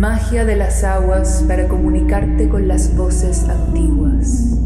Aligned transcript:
magia 0.00 0.46
de 0.46 0.56
las 0.56 0.82
aguas 0.82 1.44
para 1.46 1.68
comunicarte 1.68 2.48
con 2.48 2.66
las 2.66 2.96
voces 2.96 3.46
antiguas. 3.50 4.58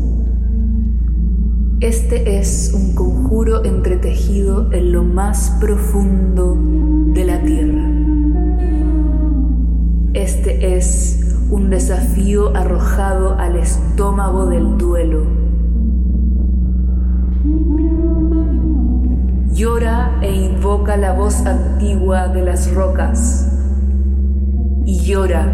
Este 1.80 2.38
es 2.38 2.72
un 2.72 2.94
conjuro 2.94 3.64
entretejido 3.64 4.72
en 4.72 4.92
lo 4.92 5.02
más 5.02 5.50
profundo 5.60 6.56
de 7.14 7.24
la 7.24 7.42
tierra. 7.42 7.82
Este 10.12 10.76
es 10.76 11.36
un 11.50 11.68
desafío 11.68 12.56
arrojado 12.56 13.36
al 13.36 13.56
estómago 13.56 14.46
del 14.46 14.78
duelo. 14.78 15.26
Llora 19.52 20.16
e 20.22 20.32
invoca 20.32 20.96
la 20.96 21.12
voz 21.12 21.44
antigua 21.44 22.28
de 22.28 22.42
las 22.42 22.72
rocas. 22.72 23.53
Y 24.86 25.00
llora, 25.00 25.50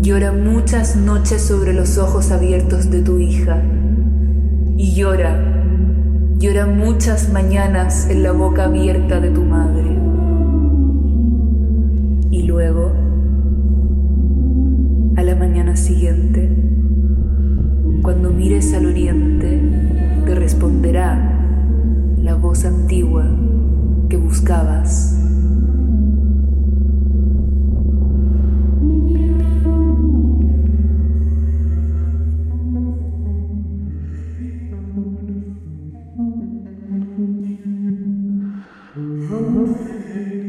llora 0.00 0.32
muchas 0.32 0.96
noches 0.96 1.42
sobre 1.42 1.72
los 1.72 1.96
ojos 1.96 2.32
abiertos 2.32 2.90
de 2.90 3.02
tu 3.02 3.18
hija. 3.18 3.62
Y 4.76 4.94
llora, 4.94 5.38
llora 6.38 6.66
muchas 6.66 7.32
mañanas 7.32 8.10
en 8.10 8.24
la 8.24 8.32
boca 8.32 8.64
abierta 8.64 9.20
de 9.20 9.30
tu 9.30 9.42
madre. 9.42 9.96
Y 12.32 12.42
luego, 12.42 12.92
a 15.16 15.22
la 15.22 15.36
mañana 15.36 15.76
siguiente, 15.76 16.50
cuando 18.02 18.30
mires 18.30 18.74
al 18.74 18.86
oriente, 18.86 19.60
te 20.26 20.34
responderá 20.34 21.38
la 22.18 22.34
voz 22.34 22.64
antigua 22.64 23.24
que 24.08 24.16
buscabas. 24.16 25.21
vamos 39.32 39.70
seguir. 39.86 40.41